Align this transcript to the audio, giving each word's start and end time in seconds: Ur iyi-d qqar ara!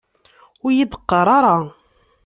Ur 0.63 0.71
iyi-d 0.71 0.93
qqar 1.01 1.27
ara! 1.37 1.55